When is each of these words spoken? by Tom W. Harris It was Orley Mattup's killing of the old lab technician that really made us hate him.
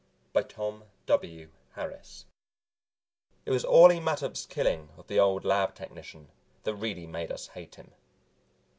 by 0.33 0.41
Tom 0.41 0.85
W. 1.05 1.51
Harris 1.73 2.25
It 3.45 3.51
was 3.51 3.63
Orley 3.63 3.99
Mattup's 3.99 4.47
killing 4.47 4.89
of 4.97 5.05
the 5.05 5.19
old 5.19 5.45
lab 5.45 5.75
technician 5.75 6.29
that 6.63 6.73
really 6.73 7.05
made 7.05 7.31
us 7.31 7.49
hate 7.49 7.75
him. 7.75 7.91